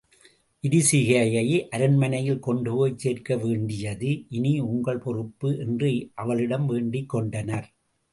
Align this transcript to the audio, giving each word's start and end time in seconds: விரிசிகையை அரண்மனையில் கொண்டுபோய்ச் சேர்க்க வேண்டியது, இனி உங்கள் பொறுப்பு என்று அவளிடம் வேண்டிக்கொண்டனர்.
விரிசிகையை 0.63 1.67
அரண்மனையில் 1.69 2.39
கொண்டுபோய்ச் 2.39 2.97
சேர்க்க 2.97 3.35
வேண்டியது, 3.35 4.09
இனி 4.29 4.53
உங்கள் 4.59 4.97
பொறுப்பு 4.97 5.51
என்று 5.57 5.91
அவளிடம் 6.15 6.65
வேண்டிக்கொண்டனர். 6.69 7.69